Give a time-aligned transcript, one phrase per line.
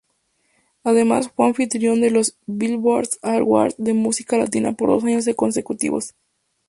[0.83, 6.15] Además fue anfitrión de los Billboard Awards de música latina por dos años consecutivos.